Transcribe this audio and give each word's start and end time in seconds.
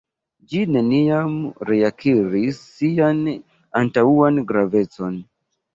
Ĝi 0.53 0.61
neniam 0.75 1.35
reakiris 1.71 2.65
sian 2.81 3.23
antaŭan 3.83 4.45
gravecon. 4.53 5.27